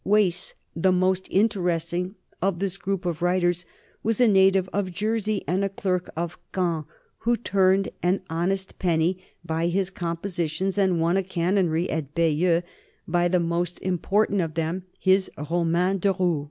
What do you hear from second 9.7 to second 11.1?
compositions and